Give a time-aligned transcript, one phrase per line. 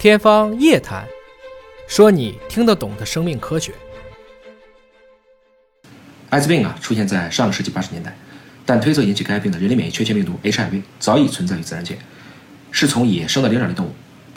[0.00, 1.04] 天方夜谭，
[1.86, 3.74] 说你听得懂的生命科学。
[6.30, 8.16] 艾滋病啊，出现在上个世纪八十年代，
[8.64, 11.98] 但推测引起该病的人类免疫缺陷病毒 HIV 早已存在于自然界，
[12.70, 13.94] 是从野生的灵长类动物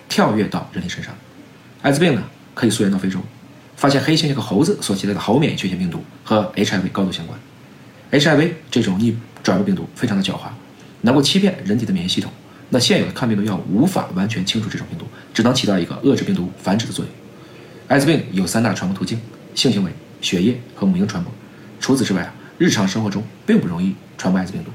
[0.10, 1.16] 跳跃到人类身上。
[1.82, 2.22] 艾滋病呢，
[2.54, 3.22] 可以溯源到非洲，
[3.78, 7.40] 发现黑猩猩和猴子所携带的猴免疫缺陷病毒和 HIV 高度相关。
[8.12, 10.50] HIV 这种逆转录病毒非常的狡猾，
[11.00, 12.30] 能够欺骗人体的免疫系统。
[12.70, 17.14] 那现有的抗病毒药无法完全清除这种病毒，只能起到一个遏制病毒繁殖的作用。
[17.88, 19.20] 艾滋病有三大传播途径：
[19.56, 21.32] 性行为、血液和母婴传播。
[21.80, 24.72] 除此之外啊，日常生活中并不容易传播艾滋病毒，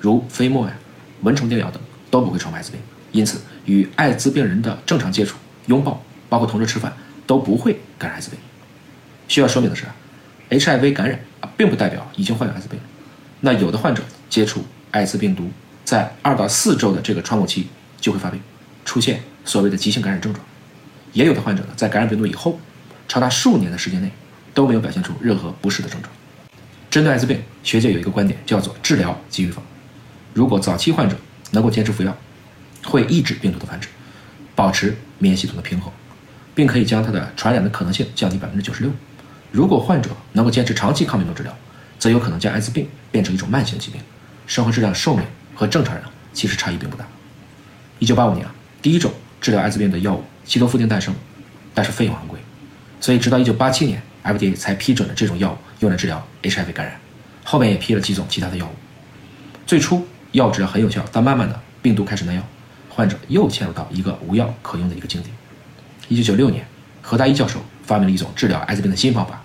[0.00, 0.72] 如飞沫呀、
[1.22, 2.80] 蚊虫叮咬等都不会传播艾滋病。
[3.12, 6.92] 因此，与艾滋病人的正常接触、拥抱，包括同桌吃饭，
[7.26, 8.38] 都不会感染艾滋病。
[9.28, 9.84] 需要说明的是
[10.50, 12.78] ，HIV 感染啊，并不代表已经患有艾滋病。
[13.40, 15.50] 那有的患者接触艾滋病毒。
[15.84, 17.68] 在二到四周的这个窗口期
[18.00, 18.40] 就会发病，
[18.84, 20.44] 出现所谓的急性感染症状。
[21.14, 22.60] 也有的患者呢，在感染病毒以后，
[23.08, 24.10] 长达数年的时间内
[24.52, 26.12] 都没有表现出任何不适的症状。
[26.90, 29.64] 针对艾滋病，学界有一个观点叫做治疗及预防。
[30.34, 31.16] 如果早期患者
[31.52, 32.14] 能够坚持服药，
[32.84, 33.88] 会抑制病毒的繁殖，
[34.54, 35.90] 保持免疫系统的平衡，
[36.54, 38.92] 并可以将它的传染的可能性降低百分之九十六。
[39.52, 41.56] 如果患者能够坚持长期抗病毒治疗，
[41.98, 44.00] 则有可能将艾滋病变成一种慢性疾病，
[44.46, 45.24] 生活质量、寿命。
[45.58, 47.08] 和正常人其实差异并不大。
[47.98, 49.10] 一九八五年啊，第一种
[49.46, 51.14] 治疗艾滋病的药物西多夫定诞生，
[51.72, 52.36] 但是费用昂贵，
[53.00, 56.96] 所以直到一九八七年，FDA 才批准了这种药物用来治疗 HIV 感染。
[57.44, 58.70] 后面也批了几种其他的药物。
[59.64, 62.42] 最初药治疗很有效，但慢慢的病毒开始耐药，
[62.88, 65.28] 患者又陷入到一个无药可用的一个境地。
[66.08, 66.66] 一九九六年，
[67.00, 69.40] 何大一教授发明了一种治疗艾滋病的新方法。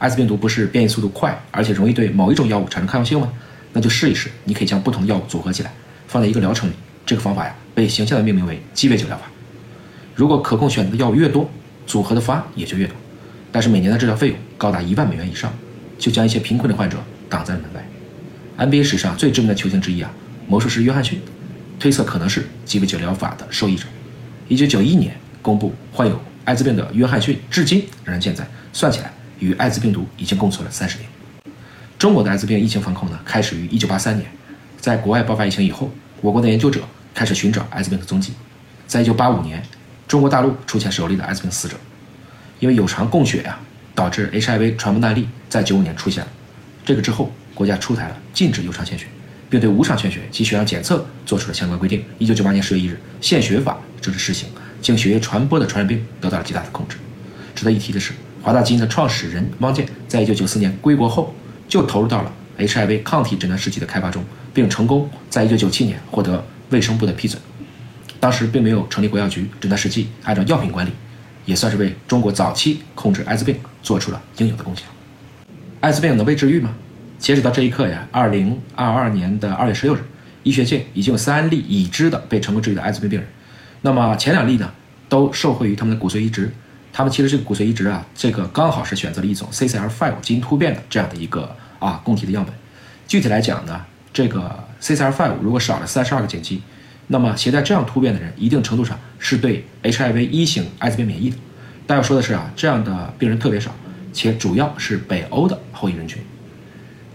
[0.00, 3.32] 艾滋病毒不是变异速度快，而且容易对某一种药物产生抗药性吗？
[3.72, 5.72] 那就试一试，你可以将不同的药物组合起来，
[6.08, 6.74] 放在一个疗程里。
[7.06, 9.22] 这个方法呀，被形象的命名为鸡尾酒疗法。
[10.14, 11.48] 如果可供选择的药物越多，
[11.86, 12.94] 组合的方案也就越多。
[13.50, 15.50] 但是每年的治疗费用高达一万美元以上，
[15.98, 16.98] 就将一些贫困的患者
[17.30, 18.66] 挡在了门外。
[18.66, 20.12] NBA 史上最知名的球星之一啊，
[20.46, 21.18] 魔术师约翰逊，
[21.78, 23.86] 推测可能是鸡尾酒疗法的受益者。
[24.46, 31.08] 一九九一年公布患有艾滋病的约翰逊，至今仍然健在，算起来与艾滋病毒已经共存了三十年。
[31.98, 34.30] 中国的艾滋病疫情防控呢，开始于一九八三年，
[34.78, 35.90] 在国外爆发疫情以后，
[36.20, 36.82] 我国的研究者
[37.14, 38.32] 开始寻找艾滋病的踪迹。
[38.86, 39.62] 在一九八五年，
[40.08, 41.76] 中国大陆出现首例的艾滋病死者，
[42.58, 43.58] 因为有偿供血呀，
[43.94, 46.30] 导致 HIV 传播案例在九五年出现了。
[46.84, 49.06] 这个之后，国家出台了禁止有偿献血，
[49.48, 52.04] 并对无偿献血及血样检测做出了相关规定。
[52.18, 54.48] 一九九八年十月一日，献血法正式施行，
[54.80, 56.96] 经血液传播的传染病得到了极大的控制。
[57.54, 61.34] 值得一提的是，华大基因的创始人汪建在一九九四年归国后。
[61.70, 67.40] 就投入到了 HIV 抗体诊断试剂的开发中，并成功在1997年获得卫生部的批准。
[68.18, 70.90] 当时并没有成立国药局，诊断实际按照药品管理，
[71.44, 74.84] 也算是为中国早期控制艾滋病做出了应有的贡献。
[75.80, 76.74] 艾滋病能被治愈吗？
[77.18, 79.98] 截止到这一刻呀，2022年的2月16日，
[80.42, 83.28] 医学界已经有三例已知的被成功治愈的艾滋病病人。
[83.82, 84.72] 那么前两例呢，
[85.08, 86.52] 都受惠于他们的骨髓移植。
[86.92, 92.54] 他们其实这个骨髓移植啊，这个刚好是选择了一种 CCR5 基因突变的这样的一个啊供体的样本。
[93.06, 96.62] 具体来讲呢，这个 CCR5 如果少了三十二个碱基，
[97.08, 101.36] 那么携带这样突变的人，一定程度上是对 HIV 一型艾滋病免疫的。
[101.86, 103.74] 但要说的是啊，这样的病人特别少，
[104.12, 106.22] 且主要是北欧的后裔人群。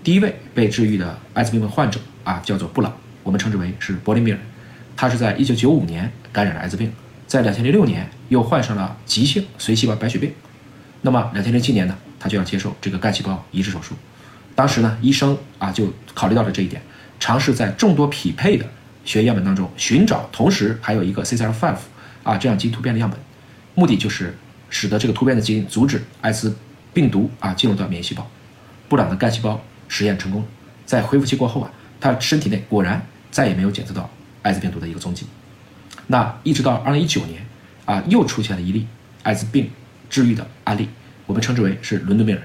[0.04, 2.94] 第一位被治愈的艾滋病患者啊，叫做布朗，
[3.24, 4.44] 我们称之为是柏林病人。
[4.96, 6.92] 他是在一九九五年感染了艾滋病。
[7.26, 10.32] 在两千零六年又患上了急性髓细胞白血病，
[11.02, 13.96] 那么两千零七年呢，他就要接受这个干细胞移植手术。
[14.54, 16.82] 当时呢，医生啊就考虑到了这一点，
[17.20, 18.66] 尝试在众多匹配的
[19.04, 21.76] 血液样本当中寻找同时还有一个 CCR5
[22.24, 23.20] 啊这样基因突变的样本，
[23.74, 24.36] 目的就是
[24.70, 26.56] 使得这个突变的基因阻止艾滋
[26.94, 28.28] 病毒啊进入到免疫细胞。
[28.88, 30.46] 布朗的干细胞实验成功，
[30.86, 34.10] 在恢复期过后啊，他身体内果然再也没有检测到
[34.44, 35.26] 艾滋病毒的一个踪迹。
[36.08, 37.46] 那一直到二零一九年，
[37.86, 38.86] 啊，又出现了一例
[39.24, 39.70] 艾滋病
[40.10, 40.88] 治愈的案例，
[41.26, 42.44] 我们称之为是伦敦病人。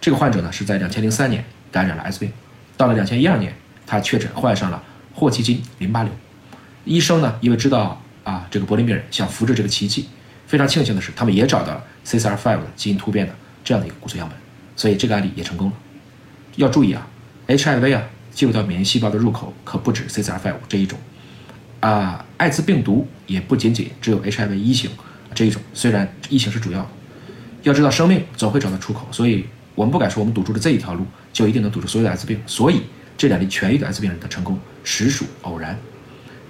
[0.00, 2.30] 这个患者呢是在两千零三年感染了艾滋病，
[2.76, 3.54] 到了两千一二年，
[3.90, 4.80] 他确诊患上了
[5.12, 6.12] 霍奇金淋巴瘤。
[6.84, 10.08] 医生呢因为知道啊这个柏林病人想复制这个奇迹，
[10.46, 13.34] 非常庆幸的是，他们也找到了 CCR5 的基因突变的
[13.64, 14.38] 这样的一个骨髓样本，
[14.76, 15.72] 所以这个案例也成功了。
[16.54, 17.04] 要注意啊
[17.48, 20.96] ，HIV 啊进入到免疫细胞的入口可不止 CCR5 这一种。
[21.80, 24.88] 啊，艾滋病毒也不仅仅只有 HIV 一型
[25.34, 26.88] 这一种，虽然一型是主要的。
[27.64, 32.40] 要知道，生命总会找到出口，所以我们不敢说我们堵住了这一条路就一定能堵住所有的艾滋病。
[32.46, 32.82] 所以
[33.20, 35.78] 这两例痊愈的艾滋病人的成功实属偶然。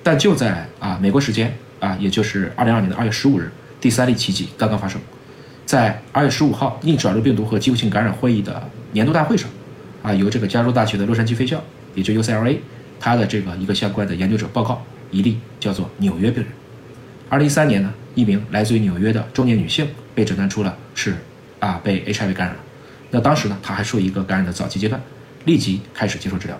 [0.04, 3.50] 但就在啊美国时间啊，也就是二零二年的二月十五日，
[3.80, 5.00] 第三例奇迹刚刚发生，
[5.66, 9.50] 在二月十五号逆转录病毒和激活性感染会议的年度大会上，
[10.00, 11.60] 啊，由这个加州大学的洛杉矶分校，
[11.96, 12.58] 也就 UCLA，
[13.00, 14.80] 他的这个一个相关的研究者报告
[15.10, 16.52] 一例叫做纽约病人。
[17.28, 21.16] 二零一三年呢，一名来自于纽约的中年女性被诊断出了是
[21.58, 22.60] 啊被 HIV 感染了。
[23.10, 25.00] 那当时呢，她还处于一个感染的早期阶段，
[25.44, 26.56] 立即开始接受治疗，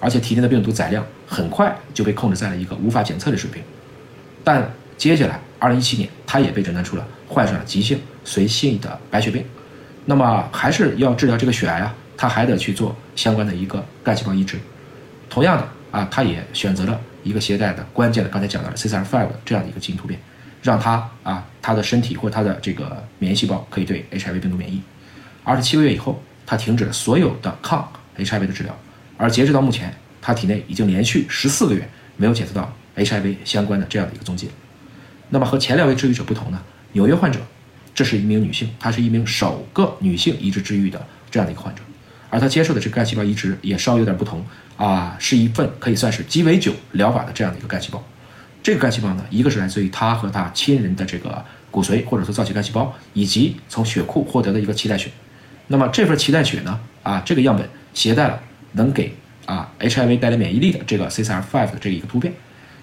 [0.00, 3.62] 而且体内的病毒载量很快就被控制在了一个无法检测的水平。
[4.42, 9.44] 但接下来，二零一七年，他也被诊断出了患上了急性髓性的白血病。
[10.04, 14.58] 那么还是要治疗这个血癌啊，他还得去做相关的一个干细胞移植。
[15.30, 17.00] 同样的啊，他也选择了。
[17.24, 20.20] 一个携带的关键的，刚才讲到了 CCR5 这样的一个基因突变，
[20.60, 24.82] 让他啊，他的身体或他的这个免疫细胞可以对 HIV 病毒免疫。
[25.42, 28.78] 二十七个月以后，他停止了所有的抗 HIV 的治疗，
[29.16, 34.50] 而截止到目前，他体内已经连续十四个月没有检测到 HIV 相关的这样的一个踪迹。
[35.30, 36.62] 那么和前两位治愈者不同呢？
[36.92, 37.40] 纽约患者，
[37.94, 41.82] 这是一名女性，她是一名首个女性移植治愈的这样的一个患者，
[42.30, 44.44] 而她接受的这个干细胞移植也稍微有点不同。
[44.76, 48.04] 啊，是一份可以算是鸡尾酒疗法的这样的一个干细胞。
[48.60, 55.08] 这个干细胞呢，一个是来自于他和他亲人的这个骨髓或者说造血干细胞，以及从血库获得的一个脐带血。
[55.68, 58.38] 那么这份脐带血呢，啊，这个样本携带了
[58.72, 59.14] 能给
[59.46, 62.34] 啊 HIV 带来免疫力的这个 CCR5 的这个一个突变。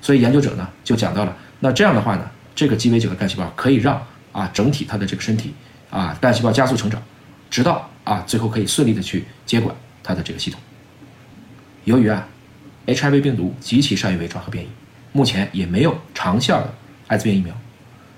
[0.02, 5.54] 所以研究者呢就讲到了，那这样的话呢，这个鸡尾酒的干细胞可以让啊整体它的这个身体
[5.92, 7.00] 啊干细胞加速成长，
[7.52, 10.60] 直到啊最后可以顺利的去接管它的这个系统。
[11.84, 12.28] 由于啊
[12.88, 14.68] ，HIV 病毒极其善于伪装和变异，
[15.12, 16.74] 目前也没有长效的
[17.07, 17.56] 艾滋病疫苗。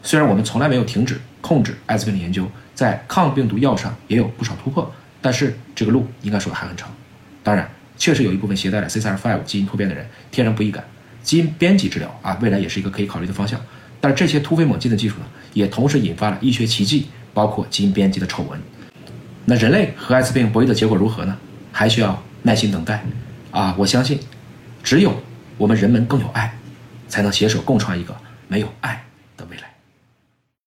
[0.02, 4.94] 虽然我们从来没有停止控制艾滋病的研究，在抗病毒药上也有不少突破，
[5.24, 6.94] 但是这个路应该说还很长。
[7.42, 7.68] 当然，
[7.98, 10.84] 确实有一部分携带了 CCR5 基因突变的人天然不易感，
[11.24, 13.60] 基因编辑治疗啊，未来也是一个可以考虑的方向。
[14.02, 18.60] 但是这些突飞猛进的技术呢，也同时引发了医学奇迹，包括基因编辑的丑闻。
[19.46, 21.38] 那人类和艾滋病博弈的结果如何呢？
[21.72, 23.04] 还需要耐心等待。
[23.52, 24.20] 啊，我相信，
[24.84, 25.16] 只有
[25.58, 26.54] 我们人们更有爱，
[27.08, 28.16] 才能携手共创一个
[28.48, 29.04] 没有爱。